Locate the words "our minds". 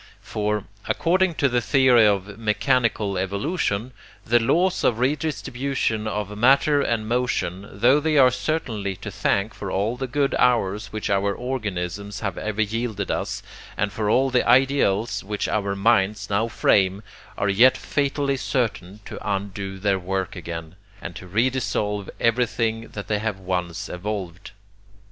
15.47-16.31